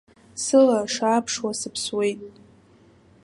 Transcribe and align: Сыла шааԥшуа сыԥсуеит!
Сыла 0.43 0.79
шааԥшуа 0.93 1.51
сыԥсуеит! 1.59 2.21